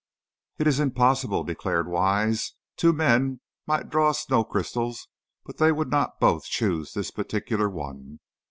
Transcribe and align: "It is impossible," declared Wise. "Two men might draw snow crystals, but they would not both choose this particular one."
"It 0.57 0.65
is 0.65 0.79
impossible," 0.79 1.43
declared 1.43 1.87
Wise. 1.87 2.55
"Two 2.75 2.91
men 2.91 3.39
might 3.67 3.91
draw 3.91 4.13
snow 4.13 4.43
crystals, 4.43 5.07
but 5.45 5.57
they 5.57 5.71
would 5.71 5.91
not 5.91 6.19
both 6.19 6.45
choose 6.45 6.93
this 6.93 7.11
particular 7.11 7.69
one." 7.69 8.19